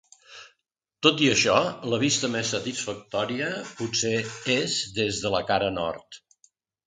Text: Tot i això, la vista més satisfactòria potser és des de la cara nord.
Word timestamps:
Tot 1.07 1.19
i 1.25 1.27
això, 1.33 1.57
la 1.93 1.99
vista 2.03 2.29
més 2.35 2.53
satisfactòria 2.55 3.51
potser 3.81 4.15
és 4.57 4.79
des 4.99 5.23
de 5.27 5.35
la 5.35 5.43
cara 5.53 5.69
nord. 5.77 6.19